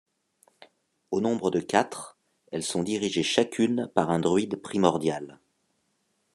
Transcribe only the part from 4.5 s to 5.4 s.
primordial.